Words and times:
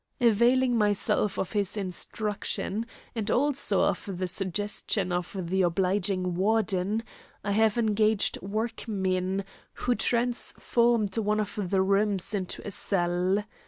Availing 0.19 0.79
myself 0.79 1.37
of 1.37 1.51
his 1.51 1.77
instruction, 1.77 2.87
and 3.13 3.29
also 3.29 3.81
of 3.83 4.17
the 4.17 4.27
suggestions 4.27 5.11
of 5.13 5.51
the 5.51 5.61
obliging 5.61 6.33
Warden, 6.33 7.03
I 7.43 7.51
have 7.51 7.77
engaged 7.77 8.41
workmen 8.41 9.45
who 9.73 9.93
transformed 9.93 11.15
one 11.19 11.39
of 11.39 11.69
the 11.69 11.83
rooms 11.83 12.33
into 12.33 12.65
a 12.65 12.71
cell. 12.71 13.43